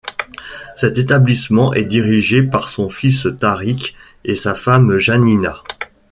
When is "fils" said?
2.89-3.27